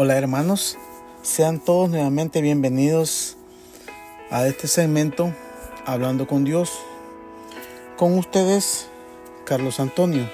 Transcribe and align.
Hola 0.00 0.16
hermanos, 0.16 0.78
sean 1.22 1.58
todos 1.58 1.90
nuevamente 1.90 2.40
bienvenidos 2.40 3.36
a 4.30 4.46
este 4.46 4.68
segmento 4.68 5.34
Hablando 5.86 6.28
con 6.28 6.44
Dios. 6.44 6.70
Con 7.96 8.16
ustedes, 8.16 8.88
Carlos 9.44 9.80
Antonio. 9.80 10.30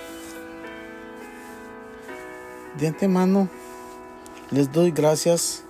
De 2.79 2.89
antemano, 2.89 3.49
les 4.51 4.71
doy 4.71 4.91
gracias 4.91 5.65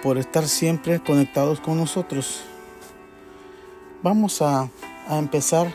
por 0.00 0.16
estar 0.16 0.46
siempre 0.46 1.02
conectados 1.02 1.58
con 1.58 1.78
nosotros. 1.78 2.44
Vamos 4.04 4.40
a, 4.42 4.70
empezar 5.10 5.74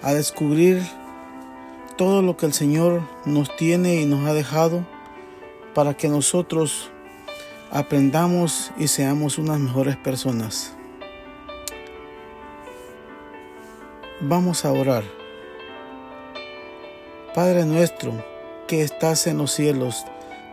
a 0.00 0.14
descubrir 0.14 0.82
todo 2.02 2.20
lo 2.20 2.36
que 2.36 2.46
el 2.46 2.52
Señor 2.52 3.00
nos 3.24 3.54
tiene 3.54 4.00
y 4.00 4.06
nos 4.06 4.26
ha 4.26 4.34
dejado 4.34 4.84
para 5.72 5.94
que 5.94 6.08
nosotros 6.08 6.90
aprendamos 7.70 8.72
y 8.76 8.88
seamos 8.88 9.38
unas 9.38 9.60
mejores 9.60 9.96
personas. 9.98 10.74
Vamos 14.20 14.64
a 14.64 14.72
orar. 14.72 15.04
Padre 17.36 17.64
nuestro 17.66 18.12
que 18.66 18.82
estás 18.82 19.28
en 19.28 19.38
los 19.38 19.52
cielos, 19.52 20.04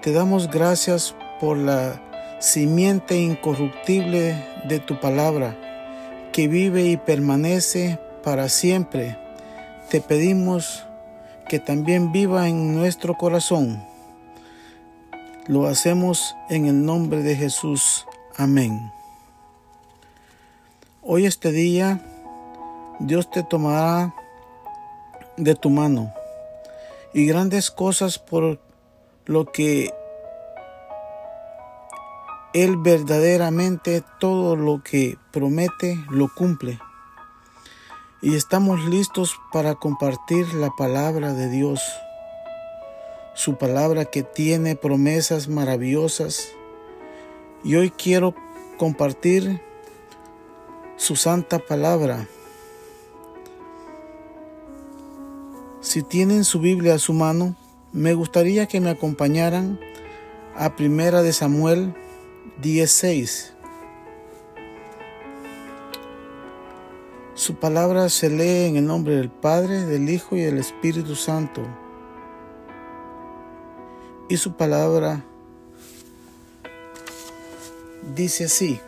te 0.03 0.11
damos 0.11 0.51
gracias 0.51 1.15
por 1.39 1.57
la 1.57 2.37
simiente 2.39 3.19
incorruptible 3.19 4.45
de 4.65 4.77
tu 4.77 4.99
palabra, 4.99 5.57
que 6.31 6.47
vive 6.47 6.83
y 6.83 6.97
permanece 6.97 7.97
para 8.23 8.49
siempre. 8.49 9.17
Te 9.89 9.99
pedimos 9.99 10.85
que 11.49 11.59
también 11.59 12.13
viva 12.13 12.47
en 12.47 12.75
nuestro 12.75 13.17
corazón. 13.17 13.83
Lo 15.47 15.65
hacemos 15.65 16.35
en 16.49 16.67
el 16.67 16.85
nombre 16.85 17.23
de 17.23 17.35
Jesús. 17.35 18.05
Amén. 18.37 18.91
Hoy 21.01 21.25
este 21.25 21.51
día 21.51 22.01
Dios 22.99 23.31
te 23.31 23.41
tomará 23.41 24.13
de 25.37 25.55
tu 25.55 25.71
mano 25.71 26.13
y 27.13 27.25
grandes 27.25 27.71
cosas 27.71 28.19
por 28.19 28.61
lo 29.25 29.51
que 29.51 29.91
Él 32.53 32.77
verdaderamente 32.77 34.03
todo 34.19 34.55
lo 34.55 34.83
que 34.83 35.17
promete 35.31 35.97
lo 36.11 36.31
cumple 36.33 36.79
y 38.21 38.35
estamos 38.35 38.83
listos 38.85 39.39
para 39.51 39.75
compartir 39.75 40.53
la 40.53 40.71
palabra 40.71 41.33
de 41.33 41.49
Dios. 41.49 41.81
Su 43.33 43.57
palabra 43.57 44.05
que 44.05 44.23
tiene 44.23 44.75
promesas 44.75 45.47
maravillosas. 45.47 46.49
Y 47.63 47.75
hoy 47.75 47.91
quiero 47.91 48.35
compartir 48.77 49.61
su 50.97 51.15
santa 51.15 51.59
palabra. 51.59 52.27
Si 55.79 56.03
tienen 56.03 56.43
su 56.43 56.59
Biblia 56.59 56.95
a 56.95 56.99
su 56.99 57.13
mano, 57.13 57.55
me 57.93 58.13
gustaría 58.13 58.67
que 58.67 58.81
me 58.81 58.89
acompañaran 58.89 59.79
a 60.57 60.75
Primera 60.75 61.21
de 61.21 61.31
Samuel 61.31 61.95
16. 62.61 63.53
Su 67.39 67.55
palabra 67.55 68.09
se 68.09 68.29
lee 68.29 68.65
en 68.65 68.75
el 68.75 68.85
nombre 68.85 69.15
del 69.15 69.29
Padre, 69.29 69.85
del 69.85 70.09
Hijo 70.09 70.35
y 70.35 70.41
del 70.41 70.57
Espíritu 70.57 71.15
Santo. 71.15 71.61
Y 74.27 74.35
su 74.35 74.57
palabra 74.57 75.23
dice 78.13 78.43
así. 78.43 78.81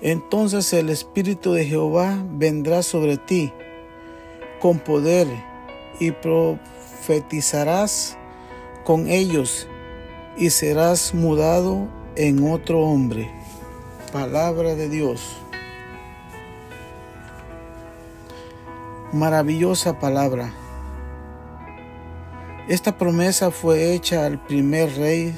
Entonces 0.00 0.72
el 0.72 0.88
Espíritu 0.88 1.52
de 1.52 1.64
Jehová 1.64 2.20
vendrá 2.32 2.82
sobre 2.82 3.18
ti 3.18 3.52
con 4.60 4.80
poder 4.80 5.28
y 6.00 6.10
profetizarás 6.10 8.18
con 8.82 9.06
ellos 9.06 9.68
y 10.36 10.50
serás 10.50 11.14
mudado 11.14 11.86
en 12.16 12.50
otro 12.50 12.80
hombre. 12.80 13.30
Palabra 14.12 14.74
de 14.74 14.88
Dios. 14.88 15.41
Maravillosa 19.12 19.98
palabra. 19.98 20.52
Esta 22.68 22.96
promesa 22.96 23.50
fue 23.50 23.92
hecha 23.92 24.24
al 24.24 24.42
primer 24.42 24.94
rey 24.96 25.34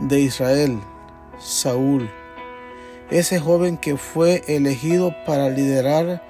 de 0.00 0.20
Israel, 0.20 0.80
Saúl, 1.38 2.10
ese 3.10 3.38
joven 3.38 3.76
que 3.76 3.96
fue 3.96 4.42
elegido 4.48 5.14
para 5.26 5.48
liderar 5.48 6.22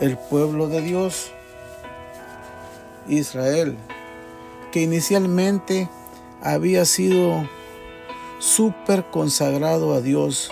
el 0.00 0.18
pueblo 0.18 0.68
de 0.68 0.80
Dios, 0.80 1.32
Israel, 3.06 3.76
que 4.72 4.82
inicialmente 4.82 5.88
había 6.42 6.84
sido 6.84 7.48
súper 8.40 9.04
consagrado 9.10 9.94
a 9.94 10.00
Dios 10.00 10.50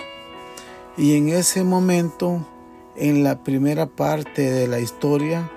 y 0.97 1.17
en 1.17 1.29
ese 1.29 1.65
momento, 1.65 2.39
en 2.95 3.25
la 3.25 3.43
primera 3.43 3.85
parte 3.85 4.49
de 4.49 4.67
la 4.69 4.79
historia, 4.79 5.51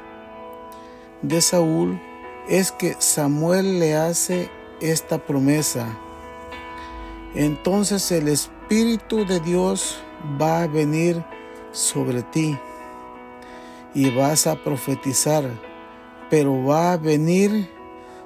de 1.23 1.41
Saúl 1.41 2.01
es 2.49 2.73
que 2.73 2.97
Samuel 2.99 3.79
le 3.79 3.97
hace 3.97 4.51
esta 4.81 5.19
promesa. 5.19 5.87
Entonces 7.35 8.11
el 8.11 8.29
Espíritu 8.29 9.27
de 9.27 9.41
Dios 9.41 10.01
va 10.41 10.63
a 10.63 10.67
venir 10.67 11.23
sobre 11.73 12.23
ti 12.23 12.59
y 13.95 14.11
vas 14.11 14.47
a 14.47 14.63
profetizar, 14.63 15.45
pero 16.31 16.65
va 16.65 16.93
a 16.93 16.97
venir 16.97 17.71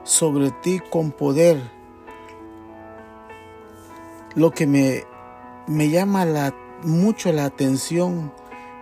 sobre 0.04 0.50
ti 0.50 0.81
con 0.91 1.10
poder. 1.10 1.60
Lo 4.34 4.50
que 4.50 4.66
me, 4.66 5.04
me 5.66 5.91
llama 5.91 6.25
la, 6.25 6.54
mucho 6.82 7.32
la 7.32 7.44
atención 7.44 8.32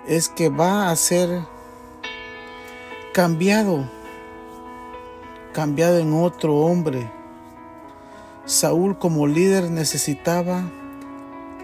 es 0.06 0.28
que 0.28 0.48
va 0.48 0.90
a 0.90 0.96
ser 0.96 1.42
cambiado 3.12 3.88
cambiado 5.52 5.98
en 5.98 6.12
otro 6.12 6.56
hombre. 6.56 7.10
Saúl 8.44 8.98
como 8.98 9.26
líder 9.26 9.70
necesitaba 9.70 10.64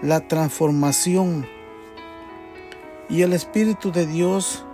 la 0.01 0.27
transformación 0.27 1.45
y 3.09 3.21
el 3.21 3.33
Espíritu 3.33 3.91
de 3.91 4.05
Dios 4.05 4.65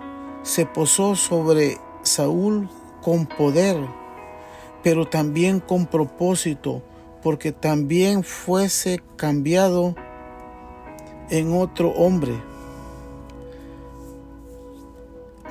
se 0.41 0.65
posó 0.65 1.15
sobre 1.15 1.77
Saúl 2.01 2.69
con 3.01 3.25
poder, 3.25 3.77
pero 4.81 5.07
también 5.07 5.59
con 5.59 5.85
propósito, 5.85 6.81
porque 7.21 7.51
también 7.51 8.23
fuese 8.23 9.01
cambiado 9.15 9.95
en 11.29 11.53
otro 11.53 11.89
hombre. 11.91 12.33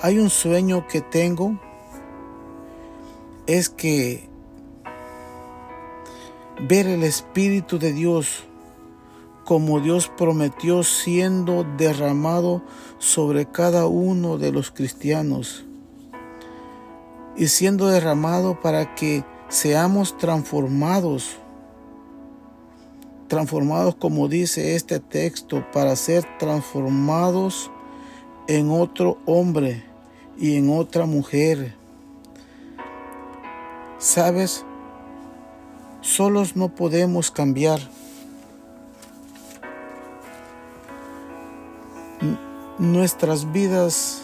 Hay 0.02 0.18
un 0.18 0.30
sueño 0.30 0.86
que 0.88 1.00
tengo 1.00 1.58
es 3.46 3.68
que 3.68 4.28
ver 6.68 6.86
el 6.86 7.02
Espíritu 7.02 7.78
de 7.78 7.92
Dios 7.92 8.44
como 9.44 9.80
Dios 9.80 10.10
prometió 10.16 10.84
siendo 10.84 11.64
derramado 11.76 12.62
sobre 12.98 13.46
cada 13.46 13.86
uno 13.86 14.38
de 14.38 14.52
los 14.52 14.70
cristianos 14.70 15.64
y 17.36 17.48
siendo 17.48 17.88
derramado 17.88 18.60
para 18.60 18.94
que 18.94 19.24
seamos 19.48 20.16
transformados, 20.16 21.36
transformados 23.26 23.96
como 23.96 24.28
dice 24.28 24.76
este 24.76 25.00
texto, 25.00 25.64
para 25.72 25.96
ser 25.96 26.24
transformados 26.38 27.70
en 28.46 28.70
otro 28.70 29.18
hombre 29.26 29.84
y 30.38 30.56
en 30.56 30.70
otra 30.70 31.06
mujer 31.06 31.81
Sabes, 34.02 34.64
solos 36.00 36.56
no 36.56 36.74
podemos 36.74 37.30
cambiar. 37.30 37.78
nuestras 42.78 43.52
vidas. 43.52 44.22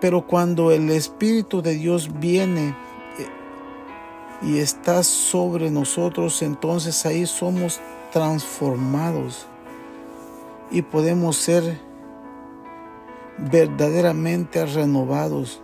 Pero 0.00 0.26
cuando 0.26 0.70
el 0.70 0.90
Espíritu 0.90 1.62
de 1.62 1.74
Dios 1.74 2.20
viene 2.20 2.76
eh, 3.18 4.46
y 4.46 4.58
está 4.58 5.02
sobre 5.02 5.70
nosotros, 5.70 6.42
entonces 6.42 7.06
ahí 7.06 7.26
somos 7.26 7.80
transformados 8.12 9.46
y 10.70 10.82
podemos 10.82 11.36
ser 11.36 11.87
verdaderamente 13.50 14.64
renovados. 14.66 15.60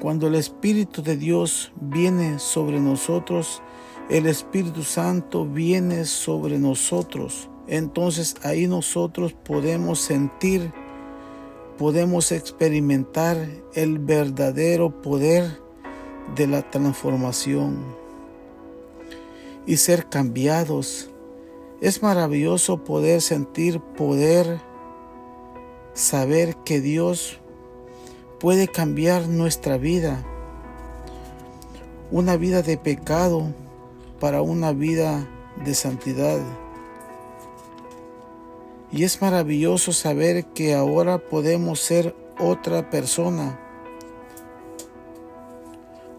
Cuando 0.00 0.26
el 0.26 0.34
Espíritu 0.34 1.02
de 1.02 1.16
Dios 1.16 1.72
viene 1.80 2.38
sobre 2.38 2.80
nosotros, 2.80 3.62
el 4.08 4.26
Espíritu 4.26 4.82
Santo 4.82 5.46
viene 5.46 6.04
sobre 6.04 6.58
nosotros. 6.58 7.48
Entonces 7.68 8.34
ahí 8.42 8.66
nosotros 8.66 9.32
podemos 9.32 10.00
sentir, 10.00 10.72
podemos 11.78 12.32
experimentar 12.32 13.36
el 13.74 13.98
verdadero 13.98 15.02
poder 15.02 15.60
de 16.34 16.46
la 16.46 16.68
transformación 16.68 17.78
y 19.66 19.76
ser 19.76 20.08
cambiados. 20.08 21.10
Es 21.80 22.02
maravilloso 22.02 22.84
poder 22.84 23.20
sentir 23.20 23.80
poder, 23.80 24.60
saber 25.94 26.56
que 26.64 26.80
Dios 26.80 27.38
puede 28.40 28.68
cambiar 28.68 29.28
nuestra 29.28 29.76
vida. 29.76 30.24
Una 32.10 32.36
vida 32.36 32.62
de 32.62 32.76
pecado 32.76 33.54
para 34.20 34.42
una 34.42 34.72
vida 34.72 35.28
de 35.64 35.74
santidad. 35.74 36.40
Y 38.90 39.04
es 39.04 39.22
maravilloso 39.22 39.92
saber 39.92 40.44
que 40.46 40.74
ahora 40.74 41.18
podemos 41.18 41.80
ser 41.80 42.14
otra 42.38 42.90
persona, 42.90 43.58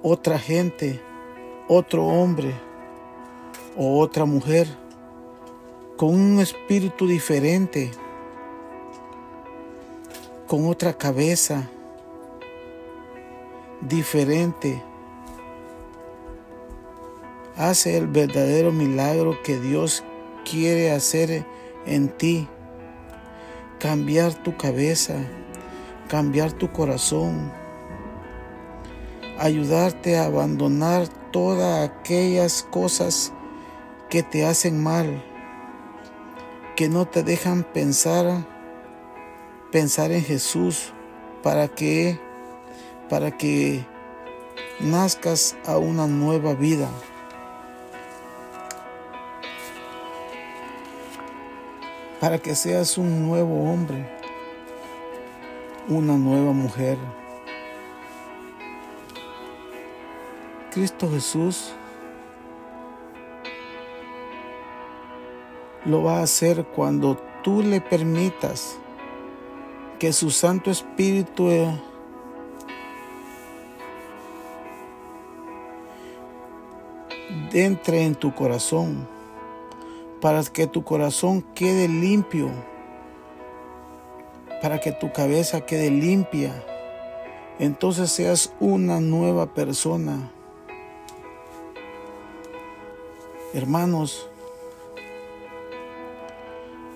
otra 0.02 0.40
gente, 0.40 1.00
otro 1.68 2.06
hombre 2.06 2.54
o 3.78 4.00
otra 4.00 4.26
mujer 4.26 4.68
con 5.98 6.10
un 6.10 6.40
espíritu 6.40 7.08
diferente, 7.08 7.92
con 10.54 10.68
otra 10.68 10.94
cabeza 10.94 11.68
diferente. 13.82 14.84
Hace 17.58 17.98
el 17.98 18.06
verdadero 18.06 18.72
milagro 18.72 19.42
que 19.42 19.60
Dios 19.60 20.04
quiere 20.48 20.92
hacer 20.92 21.44
en 21.88 22.08
ti. 22.08 22.48
Cambiar 23.80 24.36
tu 24.44 24.56
cabeza, 24.56 25.16
cambiar 26.08 26.52
tu 26.52 26.72
corazón, 26.72 27.52
ayudarte 29.40 30.20
a 30.20 30.26
abandonar 30.26 31.08
todas 31.32 31.90
aquellas 31.90 32.62
cosas 32.62 33.34
que 34.08 34.22
te 34.22 34.46
hacen 34.46 34.84
mal, 34.84 35.24
que 36.76 36.90
no 36.90 37.08
te 37.08 37.24
dejan 37.24 37.64
pensar 37.64 38.53
pensar 39.74 40.12
en 40.12 40.24
Jesús 40.24 40.94
para 41.42 41.68
que 41.68 42.20
para 43.10 43.36
que 43.36 43.84
nazcas 44.80 45.58
a 45.66 45.80
una 45.80 46.06
nueva 46.06 46.54
vida. 46.54 46.88
Para 52.20 52.38
que 52.38 52.54
seas 52.54 53.00
un 53.00 53.28
nuevo 53.28 53.64
hombre, 53.64 54.08
una 55.90 56.18
nueva 56.18 56.54
mujer. 56.54 57.00
Cristo 60.72 61.10
Jesús 61.10 61.74
lo 65.84 66.04
va 66.04 66.20
a 66.20 66.24
hacer 66.24 66.64
cuando 66.64 67.18
tú 67.44 67.64
le 67.64 67.82
permitas 67.82 68.78
que 70.04 70.12
su 70.12 70.32
Santo 70.32 70.70
Espíritu 70.70 71.50
entre 77.54 78.04
en 78.04 78.14
tu 78.14 78.36
corazón, 78.36 79.08
para 80.20 80.44
que 80.44 80.68
tu 80.68 80.84
corazón 80.84 81.42
quede 81.56 81.88
limpio, 81.88 82.50
para 84.62 84.82
que 84.82 84.92
tu 84.92 85.14
cabeza 85.14 85.62
quede 85.62 85.90
limpia, 85.90 86.52
entonces 87.58 88.12
seas 88.12 88.52
una 88.60 89.00
nueva 89.00 89.54
persona. 89.54 90.34
Hermanos, 93.54 94.28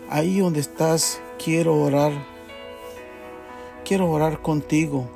ahí 0.09 0.39
donde 0.39 0.59
estás, 0.59 1.21
quiero 1.41 1.73
orar. 1.81 2.35
Quiero 3.87 4.11
orar 4.11 4.41
contigo. 4.41 5.07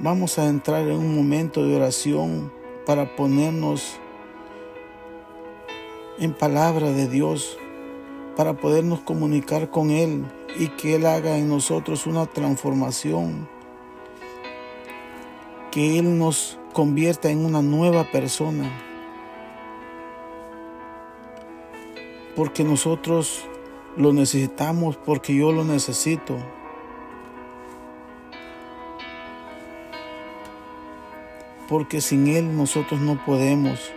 Vamos 0.00 0.38
a 0.38 0.46
entrar 0.48 0.82
en 0.82 0.98
un 0.98 1.16
momento 1.16 1.64
de 1.64 1.74
oración 1.74 2.52
para 2.84 3.16
ponernos 3.16 3.94
en 6.18 6.34
palabra 6.34 6.92
de 6.92 7.08
Dios, 7.08 7.56
para 8.36 8.52
podernos 8.52 9.00
comunicar 9.00 9.70
con 9.70 9.90
Él 9.90 10.26
y 10.58 10.68
que 10.68 10.96
Él 10.96 11.06
haga 11.06 11.38
en 11.38 11.48
nosotros 11.48 12.06
una 12.06 12.26
transformación, 12.26 13.48
que 15.70 15.98
Él 15.98 16.18
nos 16.18 16.58
convierta 16.74 17.30
en 17.30 17.46
una 17.46 17.62
nueva 17.62 18.04
persona, 18.12 18.70
porque 22.36 22.62
nosotros 22.62 23.46
lo 23.96 24.12
necesitamos, 24.12 24.98
porque 24.98 25.34
yo 25.34 25.50
lo 25.50 25.64
necesito. 25.64 26.36
Porque 31.70 32.00
sin 32.00 32.26
Él 32.26 32.56
nosotros 32.56 33.00
no 33.00 33.24
podemos. 33.24 33.92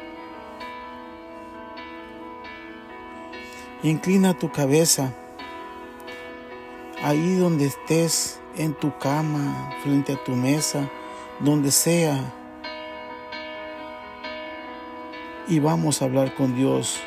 Inclina 3.82 4.38
tu 4.38 4.52
cabeza 4.52 5.12
ahí 7.04 7.36
donde 7.36 7.66
estés, 7.66 8.40
en 8.56 8.76
tu 8.76 8.96
cama, 9.00 9.72
frente 9.82 10.14
a 10.14 10.24
tu 10.24 10.36
mesa, 10.36 10.88
donde 11.40 11.72
sea. 11.72 12.34
Y 15.48 15.60
vamos 15.60 16.02
a 16.02 16.06
hablar 16.06 16.36
con 16.36 16.56
Dios. 16.56 17.02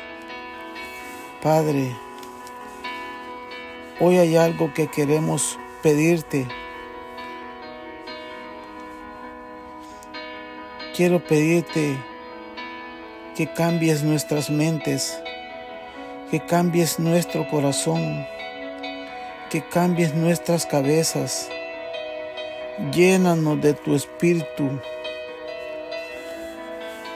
Padre, 1.41 1.95
hoy 4.01 4.17
hay 4.17 4.35
algo 4.35 4.73
que 4.73 4.87
queremos 4.87 5.57
pedirte. 5.81 6.45
Quiero 10.97 11.23
pedirte 11.23 11.95
que 13.35 13.45
cambies 13.45 14.01
nuestras 14.01 14.49
mentes, 14.49 15.21
que 16.31 16.39
cambies 16.39 16.97
nuestro 16.97 17.47
corazón, 17.47 18.25
que 19.51 19.61
cambies 19.61 20.15
nuestras 20.15 20.65
cabezas. 20.65 21.49
Llénanos 22.91 23.61
de 23.61 23.75
tu 23.75 23.93
espíritu, 23.93 24.71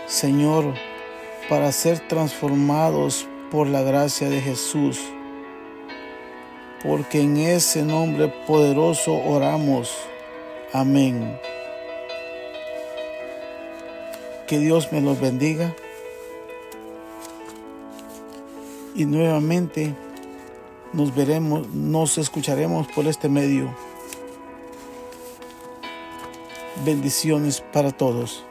Señor, 0.05 0.75
para 1.49 1.71
ser 1.71 2.07
transformados 2.07 3.27
por 3.49 3.65
la 3.65 3.81
gracia 3.81 4.29
de 4.29 4.41
Jesús. 4.41 4.99
Porque 6.83 7.21
en 7.21 7.37
ese 7.37 7.81
nombre 7.81 8.27
poderoso 8.45 9.15
oramos. 9.15 9.91
Amén. 10.71 11.39
Que 14.51 14.59
Dios 14.59 14.91
me 14.91 14.99
los 14.99 15.17
bendiga. 15.17 15.73
Y 18.93 19.05
nuevamente 19.05 19.95
nos 20.91 21.15
veremos, 21.15 21.69
nos 21.69 22.17
escucharemos 22.17 22.85
por 22.87 23.07
este 23.07 23.29
medio. 23.29 23.73
Bendiciones 26.83 27.61
para 27.71 27.91
todos. 27.91 28.43